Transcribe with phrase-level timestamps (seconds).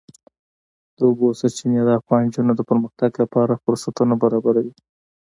[0.97, 4.73] د اوبو سرچینې د افغان نجونو د پرمختګ لپاره فرصتونه برابروي.